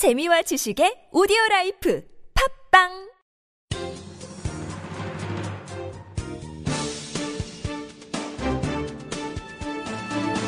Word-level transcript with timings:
재미와 0.00 0.40
지식의 0.40 1.12
오디오 1.12 1.36
라이프 1.50 2.02
팝빵! 2.70 2.88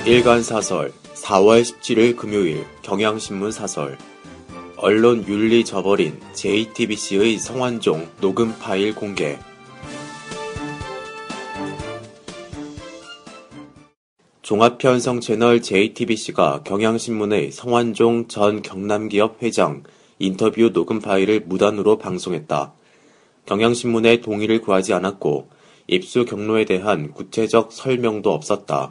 일간 0.06 0.42
사설 0.42 0.90
4월 1.12 1.60
17일 1.60 2.16
금요일 2.16 2.64
경향신문 2.80 3.52
사설. 3.52 3.98
언론 4.78 5.22
윤리 5.28 5.66
저버린 5.66 6.18
JTBC의 6.32 7.36
성완종 7.36 8.08
녹음 8.22 8.58
파일 8.58 8.94
공개 8.94 9.38
종합편성 14.52 15.20
채널 15.20 15.62
JTBC가 15.62 16.62
경향신문의 16.64 17.52
성완종 17.52 18.28
전 18.28 18.60
경남기업 18.60 19.42
회장 19.42 19.82
인터뷰 20.18 20.70
녹음 20.74 21.00
파일을 21.00 21.40
무단으로 21.46 21.96
방송했다. 21.96 22.74
경향신문의 23.46 24.20
동의를 24.20 24.60
구하지 24.60 24.92
않았고 24.92 25.48
입수 25.86 26.26
경로에 26.26 26.66
대한 26.66 27.12
구체적 27.12 27.72
설명도 27.72 28.30
없었다. 28.30 28.90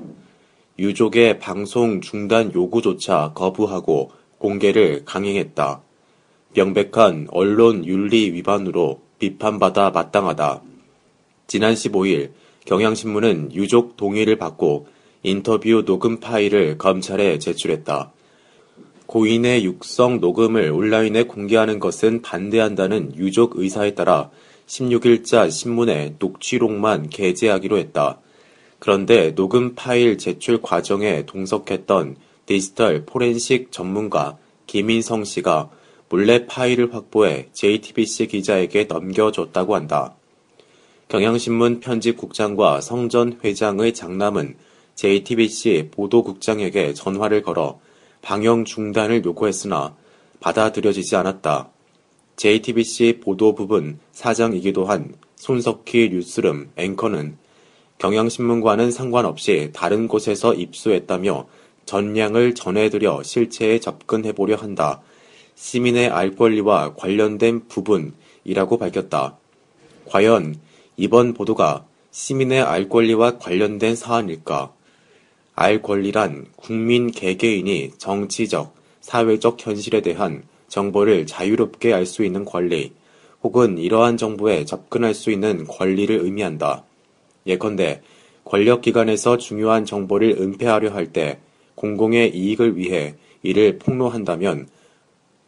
유족의 0.79 1.37
방송 1.37 2.01
중단 2.01 2.51
요구조차 2.51 3.33
거부하고 3.35 4.09
공개를 4.39 5.05
강행했다. 5.05 5.83
명백한 6.55 7.27
언론 7.29 7.85
윤리 7.85 8.33
위반으로 8.33 8.99
비판받아 9.19 9.91
마땅하다. 9.91 10.63
지난 11.45 11.75
15일 11.75 12.31
경향신문은 12.65 13.53
유족 13.53 13.95
동의를 13.95 14.37
받고 14.37 14.87
인터뷰 15.23 15.83
녹음 15.85 16.19
파일을 16.19 16.77
검찰에 16.77 17.37
제출했다. 17.39 18.11
고인의 19.05 19.65
육성 19.65 20.19
녹음을 20.19 20.71
온라인에 20.71 21.23
공개하는 21.23 21.79
것은 21.79 22.21
반대한다는 22.21 23.15
유족 23.17 23.57
의사에 23.57 23.93
따라 23.93 24.31
16일자 24.67 25.51
신문에 25.51 26.15
녹취록만 26.17 27.09
게재하기로 27.09 27.77
했다. 27.77 28.19
그런데 28.79 29.35
녹음 29.35 29.75
파일 29.75 30.17
제출 30.17 30.61
과정에 30.61 31.25
동석했던 31.25 32.15
디지털 32.45 33.05
포렌식 33.05 33.71
전문가 33.71 34.37
김인성 34.65 35.25
씨가 35.25 35.69
몰래 36.09 36.45
파일을 36.45 36.93
확보해 36.93 37.49
JTBC 37.53 38.27
기자에게 38.27 38.85
넘겨줬다고 38.85 39.75
한다. 39.75 40.15
경향신문 41.09 41.81
편집국장과 41.81 42.81
성전 42.81 43.39
회장의 43.43 43.93
장남은 43.93 44.55
JTBC 44.95 45.89
보도국장에게 45.91 46.93
전화를 46.93 47.41
걸어 47.41 47.79
방영 48.21 48.65
중단을 48.65 49.25
요구했으나 49.25 49.95
받아들여지지 50.39 51.15
않았다. 51.15 51.69
JTBC 52.35 53.19
보도부분 53.23 53.99
사장이기도 54.11 54.85
한 54.85 55.13
손석희 55.35 56.09
뉴스룸 56.11 56.71
앵커는 56.75 57.37
경향신문과는 57.97 58.91
상관없이 58.91 59.69
다른 59.73 60.07
곳에서 60.07 60.53
입수했다며 60.53 61.47
전량을 61.85 62.55
전해드려 62.55 63.21
실체에 63.23 63.79
접근해보려 63.79 64.55
한다. 64.55 65.01
시민의 65.55 66.09
알 66.09 66.35
권리와 66.35 66.95
관련된 66.95 67.67
부분이라고 67.67 68.77
밝혔다. 68.79 69.37
과연 70.09 70.55
이번 70.97 71.33
보도가 71.33 71.85
시민의 72.09 72.61
알 72.61 72.89
권리와 72.89 73.37
관련된 73.37 73.95
사안일까? 73.95 74.73
알 75.53 75.81
권리란 75.81 76.47
국민 76.55 77.11
개개인이 77.11 77.91
정치적, 77.97 78.73
사회적 79.01 79.65
현실에 79.65 80.01
대한 80.01 80.43
정보를 80.67 81.25
자유롭게 81.25 81.93
알 81.93 82.05
수 82.05 82.23
있는 82.23 82.45
권리, 82.45 82.93
혹은 83.43 83.77
이러한 83.77 84.17
정보에 84.17 84.65
접근할 84.65 85.13
수 85.13 85.31
있는 85.31 85.65
권리를 85.65 86.15
의미한다. 86.15 86.83
예컨대 87.45 88.01
권력기관에서 88.45 89.37
중요한 89.37 89.85
정보를 89.85 90.37
은폐하려 90.39 90.91
할 90.91 91.11
때 91.11 91.39
공공의 91.75 92.35
이익을 92.35 92.77
위해 92.77 93.15
이를 93.43 93.79
폭로한다면 93.79 94.67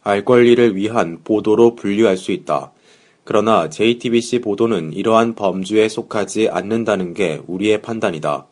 알 0.02 0.24
권리를 0.24 0.76
위한 0.76 1.20
보도로 1.22 1.76
분류할 1.76 2.16
수 2.16 2.32
있다. 2.32 2.72
그러나 3.22 3.70
JTBC 3.70 4.40
보도는 4.40 4.92
이러한 4.92 5.34
범주에 5.34 5.88
속하지 5.88 6.48
않는다는 6.50 7.14
게 7.14 7.40
우리의 7.46 7.80
판단이다. 7.80 8.46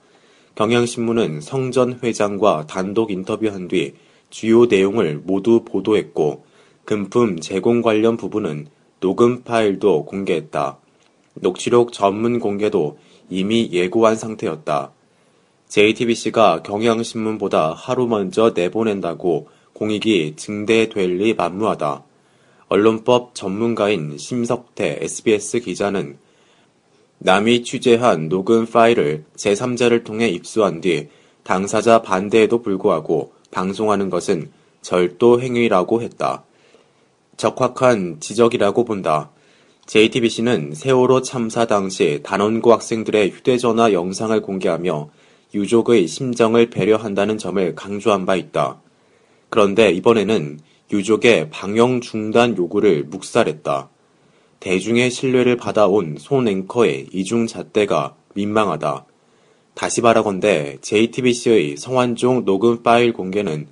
경향신문은 0.54 1.40
성 1.40 1.72
전 1.72 1.98
회장과 2.02 2.66
단독 2.66 3.10
인터뷰한 3.10 3.68
뒤 3.68 3.94
주요 4.28 4.66
내용을 4.66 5.20
모두 5.24 5.64
보도했고 5.64 6.44
금품 6.84 7.40
제공 7.40 7.80
관련 7.80 8.16
부분은 8.16 8.66
녹음 9.00 9.42
파일도 9.42 10.04
공개했다. 10.04 10.78
녹취록 11.34 11.92
전문 11.92 12.38
공개도 12.38 12.98
이미 13.30 13.70
예고한 13.72 14.16
상태였다. 14.16 14.92
JTBC가 15.68 16.62
경향신문보다 16.62 17.72
하루 17.72 18.06
먼저 18.06 18.52
내보낸다고 18.54 19.48
공익이 19.72 20.34
증대될 20.36 21.16
리 21.16 21.34
만무하다. 21.34 22.04
언론법 22.68 23.34
전문가인 23.34 24.18
심석태 24.18 24.98
SBS 25.00 25.60
기자는 25.60 26.18
남이 27.24 27.62
취재한 27.62 28.28
녹음 28.28 28.66
파일을 28.66 29.22
제3자를 29.36 30.02
통해 30.02 30.26
입수한 30.28 30.80
뒤 30.80 31.06
당사자 31.44 32.02
반대에도 32.02 32.62
불구하고 32.62 33.32
방송하는 33.52 34.10
것은 34.10 34.50
절도 34.80 35.40
행위라고 35.40 36.02
했다. 36.02 36.42
적확한 37.36 38.16
지적이라고 38.18 38.84
본다. 38.84 39.30
JTBC는 39.86 40.74
세월호 40.74 41.22
참사 41.22 41.64
당시 41.64 42.18
단원고 42.24 42.72
학생들의 42.72 43.30
휴대전화 43.30 43.92
영상을 43.92 44.42
공개하며 44.42 45.10
유족의 45.54 46.08
심정을 46.08 46.70
배려한다는 46.70 47.38
점을 47.38 47.74
강조한 47.76 48.26
바 48.26 48.34
있다. 48.34 48.80
그런데 49.48 49.92
이번에는 49.92 50.58
유족의 50.92 51.50
방영 51.50 52.00
중단 52.00 52.56
요구를 52.56 53.04
묵살했다. 53.04 53.91
대중의 54.62 55.10
신뢰를 55.10 55.56
받아온 55.56 56.14
손 56.20 56.46
앵커의 56.46 57.08
이중 57.12 57.48
잣대가 57.48 58.14
민망하다. 58.34 59.06
다시 59.74 60.00
바라건대 60.00 60.78
JTBC의 60.80 61.76
성완종 61.76 62.44
녹음 62.44 62.84
파일 62.84 63.12
공개는 63.12 63.66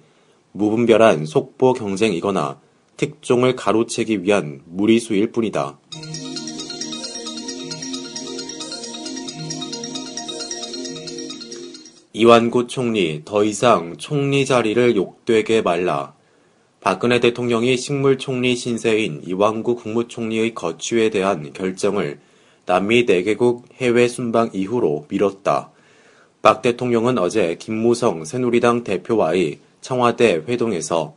무분별한 0.50 1.26
속보 1.26 1.74
경쟁이거나 1.74 2.58
특종을 2.96 3.54
가로채기 3.54 4.24
위한 4.24 4.62
무리수일 4.66 5.30
뿐이다. 5.30 5.78
이완구 12.12 12.66
총리 12.66 13.22
더 13.24 13.44
이상 13.44 13.96
총리 13.96 14.44
자리를 14.44 14.96
욕되게 14.96 15.62
말라. 15.62 16.14
박근혜 16.80 17.20
대통령이 17.20 17.76
식물총리 17.76 18.56
신세인 18.56 19.20
이완구 19.26 19.76
국무총리의 19.76 20.54
거취에 20.54 21.10
대한 21.10 21.52
결정을 21.52 22.18
남미 22.64 23.04
4개국 23.04 23.64
해외 23.74 24.08
순방 24.08 24.50
이후로 24.54 25.04
미뤘다. 25.10 25.72
박 26.40 26.62
대통령은 26.62 27.18
어제 27.18 27.56
김무성 27.56 28.24
새누리당 28.24 28.84
대표와의 28.84 29.58
청와대 29.82 30.42
회동에서 30.48 31.14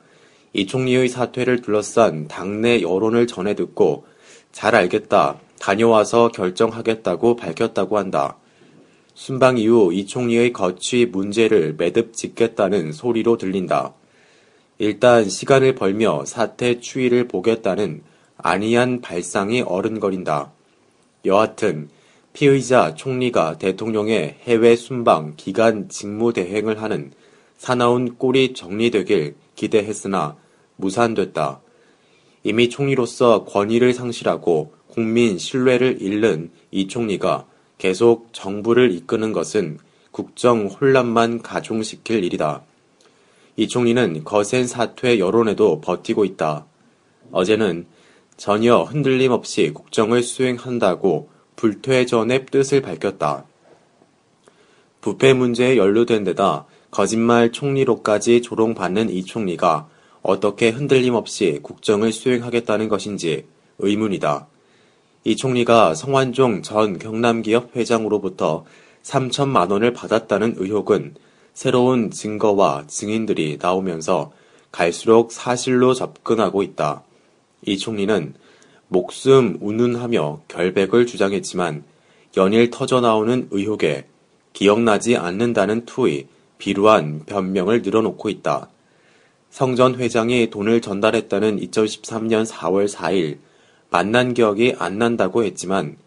이 0.52 0.68
총리의 0.68 1.08
사퇴를 1.08 1.62
둘러싼 1.62 2.28
당내 2.28 2.82
여론을 2.82 3.26
전해 3.26 3.56
듣고 3.56 4.06
잘 4.52 4.76
알겠다. 4.76 5.40
다녀와서 5.62 6.28
결정하겠다고 6.34 7.38
밝혔다고 7.38 7.98
한다. 7.98 8.36
순방 9.14 9.58
이후 9.58 9.94
이 9.94 10.08
총리의 10.08 10.52
거취 10.52 11.06
문제를 11.06 11.76
매듭 11.78 12.14
짓겠다는 12.14 12.92
소리로 12.92 13.38
들린다. 13.38 13.94
일단 14.78 15.30
시간을 15.30 15.76
벌며 15.76 16.26
사태 16.26 16.80
추이를 16.80 17.28
보겠다는 17.28 18.02
안이한 18.38 19.02
발상이 19.02 19.62
어른거린다. 19.62 20.52
여하튼 21.26 21.90
피의자 22.34 22.96
총리가 22.96 23.60
대통령의 23.60 24.38
해외 24.42 24.76
순방 24.76 25.36
기간 25.38 25.88
직무 25.88 26.34
대행을 26.34 26.82
하는 26.82 27.12
사나운 27.58 28.18
꼴이 28.18 28.54
정리되길 28.54 29.36
기대했으나 29.56 30.36
무산됐다. 30.76 31.62
이미 32.44 32.70
총리로서 32.70 33.46
권위를 33.46 33.94
상실하고 33.94 34.74
국민 34.88 35.38
신뢰를 35.38 36.02
잃는 36.02 36.52
이 36.72 36.88
총리가 36.88 37.46
계속 37.78 38.30
정부를 38.34 38.92
이끄는 38.92 39.32
것은 39.32 39.78
국정 40.12 40.68
혼란만 40.68 41.42
가중시킬 41.42 42.24
일이다. 42.24 42.64
이 43.56 43.68
총리는 43.68 44.24
거센 44.24 44.66
사퇴 44.68 45.20
여론에도 45.20 45.80
버티고 45.82 46.26
있다. 46.26 46.66
어제는 47.32 47.86
전혀 48.36 48.82
흔들림 48.82 49.32
없이 49.32 49.72
국정을 49.74 50.24
수행한다고 50.24 51.30
불퇴 51.56 52.06
전의 52.06 52.48
뜻을 52.48 52.82
밝혔다. 52.82 53.46
부패 55.02 55.34
문제에 55.34 55.78
연루된 55.78 56.24
데다 56.24 56.66
거짓말 56.90 57.52
총리로까지 57.52 58.42
조롱받는 58.42 59.10
이 59.10 59.24
총리가 59.24 59.88
어떻게 60.22 60.70
흔들림 60.70 61.16
없이 61.16 61.60
국정을 61.62 62.12
수행하겠다는 62.12 62.88
것인지 62.88 63.46
의문이다. 63.80 64.48
이 65.26 65.36
총리가 65.36 65.96
성완종 65.96 66.64
전 66.64 66.98
경남기업 66.98 67.76
회장으로부터 67.76 68.66
3천만 69.04 69.72
원을 69.72 69.94
받았다는 69.94 70.56
의혹은 70.58 71.16
새로운 71.54 72.10
증거와 72.12 72.86
증인들이 72.88 73.58
나오면서 73.62 74.32
갈수록 74.72 75.32
사실로 75.32 75.94
접근하고 75.94 76.64
있다. 76.64 77.04
이 77.66 77.78
총리는 77.78 78.34
목숨 78.88 79.58
운운하며 79.62 80.42
결백을 80.48 81.06
주장했지만 81.06 81.84
연일 82.38 82.72
터져나오는 82.72 83.48
의혹에 83.52 84.06
기억나지 84.54 85.16
않는다는 85.16 85.86
투의 85.86 86.28
비루한 86.58 87.24
변명을 87.26 87.82
늘어놓고 87.82 88.30
있다. 88.30 88.70
성전 89.50 90.00
회장이 90.00 90.50
돈을 90.50 90.82
전달했다는 90.82 91.60
2013년 91.60 92.48
4월 92.48 92.92
4일 92.92 93.38
만난 93.92 94.34
기억이 94.34 94.74
안 94.80 94.98
난다고 94.98 95.44
했지만 95.44 95.98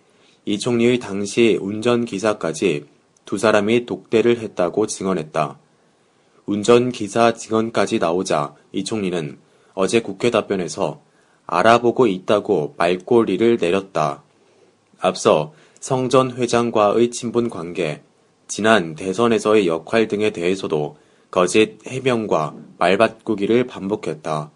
이 0.44 0.58
총리의 0.58 0.98
당시 0.98 1.56
운전기사까지 1.60 2.86
두 3.26 3.36
사람이 3.36 3.84
독대를 3.84 4.38
했다고 4.38 4.86
증언했다. 4.86 5.58
운전기사 6.46 7.34
증언까지 7.34 7.98
나오자 7.98 8.54
이 8.72 8.84
총리는 8.84 9.38
어제 9.74 10.00
국회 10.00 10.30
답변에서 10.30 11.02
알아보고 11.46 12.06
있다고 12.06 12.74
말꼬리를 12.78 13.58
내렸다. 13.60 14.22
앞서 15.00 15.52
성 15.80 16.08
전 16.08 16.32
회장과의 16.36 17.10
친분 17.10 17.50
관계, 17.50 18.02
지난 18.48 18.94
대선에서의 18.94 19.66
역할 19.66 20.08
등에 20.08 20.30
대해서도 20.30 20.96
거짓 21.30 21.78
해명과 21.86 22.54
말바꾸기를 22.78 23.66
반복했다. 23.66 24.50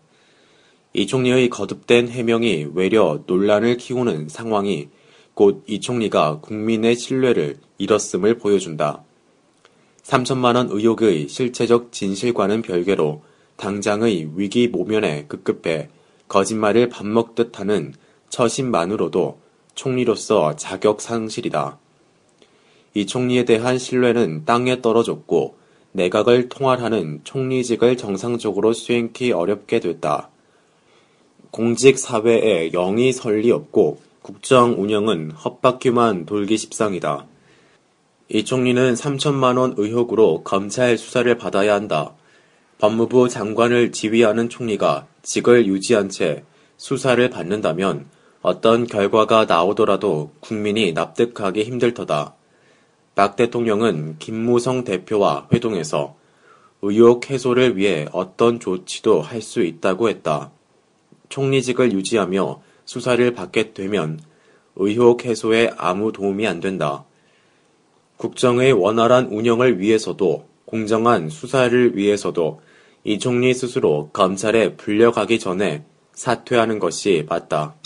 이 0.92 1.06
총리의 1.06 1.50
거듭된 1.50 2.08
해명이 2.08 2.68
외려 2.74 3.20
논란을 3.26 3.76
키우는 3.76 4.28
상황이 4.28 4.88
곧 5.34 5.64
이 5.66 5.80
총리가 5.80 6.40
국민의 6.40 6.96
신뢰를 6.96 7.58
잃었음을 7.78 8.38
보여준다. 8.38 9.04
3천만 10.02 10.56
원 10.56 10.68
의혹의 10.70 11.28
실체적 11.28 11.92
진실과는 11.92 12.62
별개로 12.62 13.22
당장의 13.56 14.32
위기 14.36 14.68
모면에 14.68 15.26
급급해 15.26 15.88
거짓말을 16.28 16.88
밥 16.88 17.06
먹듯 17.06 17.58
하는 17.60 17.94
처신만으로도 18.28 19.38
총리로서 19.74 20.56
자격 20.56 21.00
상실이다. 21.00 21.78
이 22.94 23.06
총리에 23.06 23.44
대한 23.44 23.78
신뢰는 23.78 24.44
땅에 24.44 24.80
떨어졌고 24.80 25.56
내각을 25.92 26.48
통할하는 26.48 27.20
총리직을 27.24 27.96
정상적으로 27.96 28.72
수행키 28.72 29.32
어렵게 29.32 29.80
됐다. 29.80 30.30
공직 31.50 31.98
사회에 31.98 32.70
영이 32.70 33.12
설리 33.12 33.50
없고 33.50 34.09
국정 34.22 34.74
운영은 34.78 35.30
헛바퀴만 35.30 36.26
돌기 36.26 36.58
십상이다. 36.58 37.26
이 38.28 38.44
총리는 38.44 38.94
3천만 38.94 39.58
원 39.58 39.74
의혹으로 39.76 40.42
검찰 40.44 40.98
수사를 40.98 41.34
받아야 41.38 41.74
한다. 41.74 42.12
법무부 42.78 43.28
장관을 43.28 43.92
지휘하는 43.92 44.48
총리가 44.48 45.06
직을 45.22 45.66
유지한 45.66 46.10
채 46.10 46.44
수사를 46.76 47.28
받는다면 47.30 48.06
어떤 48.42 48.86
결과가 48.86 49.46
나오더라도 49.46 50.32
국민이 50.40 50.92
납득하기 50.92 51.64
힘들 51.64 51.94
터다. 51.94 52.34
박 53.14 53.36
대통령은 53.36 54.16
김무성 54.18 54.84
대표와 54.84 55.48
회동해서 55.52 56.14
의혹 56.82 57.30
해소를 57.30 57.76
위해 57.76 58.06
어떤 58.12 58.60
조치도 58.60 59.22
할 59.22 59.42
수 59.42 59.62
있다고 59.62 60.08
했다. 60.10 60.50
총리직을 61.30 61.92
유지하며 61.92 62.62
수사를 62.90 63.32
받게 63.34 63.72
되면 63.72 64.18
의혹 64.74 65.24
해소에 65.24 65.70
아무 65.76 66.10
도움이 66.10 66.44
안 66.48 66.58
된다. 66.58 67.04
국정의 68.16 68.72
원활한 68.72 69.26
운영을 69.26 69.78
위해서도 69.78 70.48
공정한 70.64 71.28
수사를 71.28 71.96
위해서도 71.96 72.60
이 73.04 73.20
총리 73.20 73.54
스스로 73.54 74.10
검찰에 74.12 74.74
불려가기 74.74 75.38
전에 75.38 75.84
사퇴하는 76.14 76.80
것이 76.80 77.24
맞다. 77.28 77.76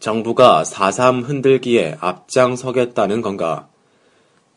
정부가 0.00 0.64
4.3 0.64 1.24
흔들기에 1.24 1.96
앞장서겠다는 1.98 3.22
건가? 3.22 3.70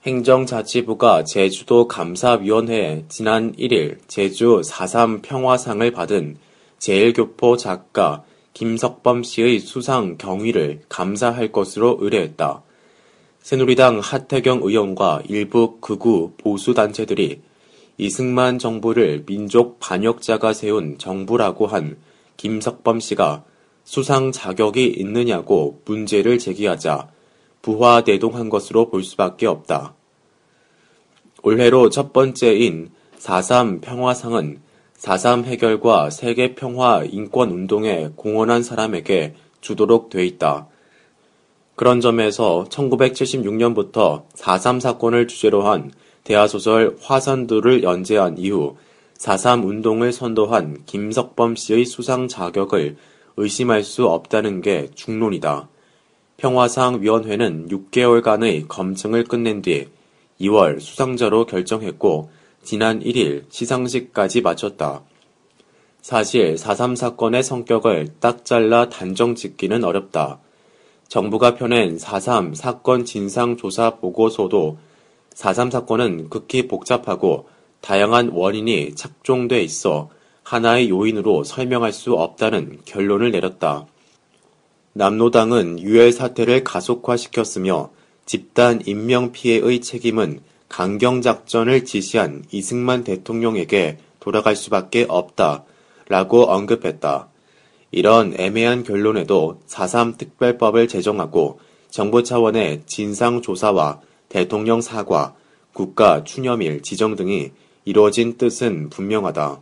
행정자치부가 0.06 1.26
제주도 1.26 1.90
감사위원회에 1.90 3.04
지난 3.10 3.52
1일 3.58 3.98
제주 4.08 4.62
4.3 4.64 5.22
평화상을 5.22 5.92
받은 5.92 6.38
제일교포 6.78 7.58
작가 7.58 8.24
김석범 8.54 9.24
씨의 9.24 9.60
수상 9.60 10.18
경위를 10.18 10.80
감사할 10.88 11.52
것으로 11.52 11.98
의뢰했다. 12.00 12.64
새누리당 13.42 14.00
하태경 14.00 14.62
의원과 14.64 15.24
일부 15.28 15.82
극우 15.82 16.32
보수단체들이 16.38 17.42
이승만 17.98 18.58
정부를 18.58 19.26
민족 19.26 19.82
반역자가 19.82 20.54
세운 20.54 20.98
정부라고 20.98 21.68
한 21.68 21.98
김석범 22.38 23.02
씨가 23.02 23.44
수상 23.84 24.32
자격이 24.32 24.94
있느냐고 24.98 25.82
문제를 25.84 26.40
제기하자 26.40 27.10
부화대동한 27.62 28.50
것으로 28.50 28.90
볼 28.90 29.04
수밖에 29.04 29.46
없다. 29.46 29.94
올해로 31.44 31.90
첫 31.90 32.14
번째인 32.14 32.92
4.3 33.18 33.82
평화상은 33.82 34.62
4.3 34.98 35.46
해결과 35.46 36.10
세계 36.10 36.56
평화 36.56 37.04
인권 37.04 37.52
운동에 37.52 38.10
공헌한 38.16 38.64
사람에게 38.64 39.36
주도록 39.62 40.10
돼 40.10 40.26
있다. 40.26 40.68
그런 41.76 42.02
점에서 42.02 42.66
1976년부터 42.70 44.26
4.3 44.34 44.82
사건을 44.82 45.28
주제로 45.28 45.64
한 45.64 45.92
대하소설 46.26 46.98
화산들을 47.02 47.84
연재한 47.84 48.38
이후 48.38 48.76
4.3 49.18 49.66
운동을 49.66 50.12
선도한 50.12 50.84
김석범 50.86 51.56
씨의 51.56 51.86
수상 51.86 52.28
자격을 52.28 52.98
의심할 53.38 53.84
수 53.84 54.08
없다는 54.08 54.62
게 54.62 54.90
중론이다. 54.94 55.70
평화상 56.40 57.02
위원회는 57.02 57.68
6개월간의 57.68 58.68
검증을 58.70 59.26
끝낸 59.26 59.62
뒤 59.62 59.88
2월 60.40 60.80
수상자로 60.80 61.46
결정했고 61.46 62.32
지난 62.64 63.02
1일 63.02 63.44
시상식까지 63.50 64.42
마쳤다. 64.42 65.04
사실 66.02 66.56
4.3 66.56 66.96
사건의 66.96 67.44
성격을 67.44 68.08
딱 68.22 68.46
잘라 68.46 68.88
단정 68.88 69.36
짓기는 69.36 69.84
어렵다. 69.84 70.40
정부가 71.10 71.56
펴낸 71.56 71.98
4.3 71.98 72.56
사건 72.56 73.04
진상조사 73.04 73.98
보고서도 73.98 74.78
4.3 75.34 75.72
사건은 75.72 76.30
극히 76.30 76.68
복잡하고 76.68 77.50
다양한 77.82 78.30
원인이 78.30 78.96
착종돼 78.96 79.62
있어 79.64 80.10
하나의 80.44 80.90
요인으로 80.90 81.44
설명할 81.44 81.92
수 81.92 82.14
없다는 82.14 82.80
결론을 82.86 83.32
내렸다. 83.32 83.88
남노당은 84.94 85.80
유혈 85.80 86.12
사태를 86.12 86.64
가속화시켰으며 86.64 87.92
집단 88.26 88.82
인명 88.86 89.32
피해의 89.32 89.82
책임은 89.82 90.42
강경 90.68 91.22
작전을 91.22 91.86
지시한 91.86 92.44
이승만 92.52 93.04
대통령에게 93.04 93.98
돌아갈 94.20 94.56
수밖에 94.56 95.06
없다. 95.08 95.64
라고 96.08 96.44
언급했다. 96.44 97.28
이런 97.92 98.34
애매한 98.38 98.84
결론에도 98.84 99.62
4.3 99.68 100.18
특별법을 100.18 100.88
제정하고 100.88 101.60
정부 101.90 102.24
차원의 102.24 102.84
진상조사와 102.86 104.02
대통령 104.28 104.82
사과, 104.82 105.36
국가 105.74 106.24
추념일 106.24 106.82
지정 106.82 107.16
등이 107.16 107.52
이루어진 107.86 108.38
뜻은 108.38 108.90
분명하다. 108.90 109.62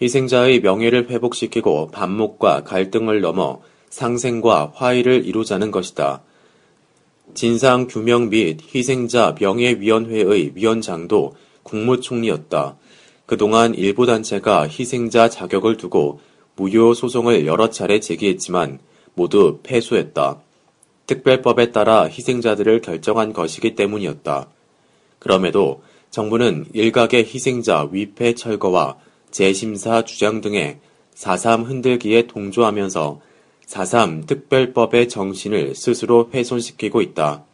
희생자의 0.00 0.60
명예를 0.60 1.10
회복시키고 1.10 1.88
반목과 1.88 2.62
갈등을 2.64 3.20
넘어 3.20 3.60
상생과 3.90 4.72
화해를 4.74 5.26
이루자는 5.26 5.70
것이다. 5.70 6.22
진상 7.34 7.86
규명 7.86 8.30
및 8.30 8.60
희생자 8.74 9.34
명예위원회의 9.38 10.52
위원장도 10.54 11.34
국무총리였다. 11.62 12.76
그동안 13.26 13.74
일부 13.74 14.06
단체가 14.06 14.66
희생자 14.66 15.28
자격을 15.28 15.76
두고 15.76 16.20
무효 16.56 16.94
소송을 16.94 17.46
여러 17.46 17.70
차례 17.70 18.00
제기했지만 18.00 18.80
모두 19.14 19.60
패소했다. 19.62 20.40
특별법에 21.06 21.72
따라 21.72 22.04
희생자들을 22.04 22.80
결정한 22.82 23.32
것이기 23.32 23.74
때문이었다. 23.74 24.48
그럼에도 25.18 25.82
정부는 26.10 26.66
일각의 26.72 27.24
희생자 27.24 27.88
위패 27.90 28.34
철거와 28.34 28.96
재심사 29.30 30.04
주장 30.04 30.40
등의 30.40 30.78
4.3 31.14 31.66
흔들기에 31.66 32.26
동조하면서 32.26 33.20
4.3 33.70 34.26
특별법의 34.26 35.08
정신을 35.08 35.76
스스로 35.76 36.28
훼손시키고 36.34 37.00
있다. 37.02 37.44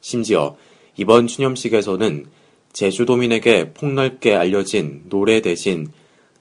심지어 0.00 0.56
이번 0.96 1.28
추념식에서는 1.28 2.26
제주도민에게 2.72 3.72
폭넓게 3.72 4.34
알려진 4.34 5.04
노래 5.08 5.40
대신 5.40 5.88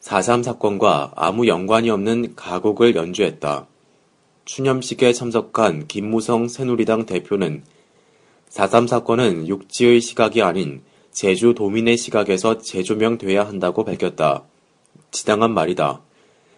4.3 0.01 0.43
사건과 0.43 1.13
아무 1.15 1.47
연관이 1.47 1.91
없는 1.91 2.33
가곡을 2.35 2.95
연주했다. 2.95 3.67
추념식에 4.45 5.13
참석한 5.13 5.85
김무성 5.87 6.47
새누리당 6.47 7.05
대표는 7.05 7.63
4.3 8.49 8.87
사건은 8.87 9.47
육지의 9.47 10.01
시각이 10.01 10.41
아닌 10.41 10.81
제주도민의 11.11 11.97
시각에서 11.97 12.57
재조명돼야 12.57 13.45
한다고 13.47 13.83
밝혔다. 13.83 14.43
지당한 15.11 15.53
말이다. 15.53 16.01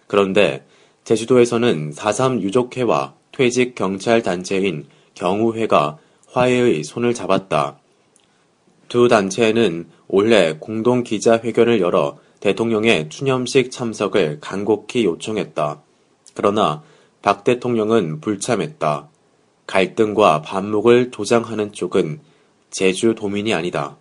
그런데 0.07 0.65
제주도에서는 1.03 1.91
4.3 1.91 2.41
유족회와 2.41 3.15
퇴직 3.31 3.75
경찰 3.75 4.21
단체인 4.21 4.85
경우회가 5.15 5.97
화해의 6.27 6.83
손을 6.83 7.13
잡았다. 7.13 7.79
두 8.87 9.07
단체는 9.07 9.87
올해 10.07 10.57
공동 10.59 11.03
기자회견을 11.03 11.79
열어 11.81 12.17
대통령의 12.39 13.09
추념식 13.09 13.71
참석을 13.71 14.39
간곡히 14.41 15.05
요청했다. 15.05 15.81
그러나 16.33 16.83
박 17.21 17.43
대통령은 17.43 18.19
불참했다. 18.19 19.07
갈등과 19.67 20.41
반목을 20.41 21.11
조장하는 21.11 21.71
쪽은 21.71 22.19
제주도민이 22.71 23.53
아니다. 23.53 23.97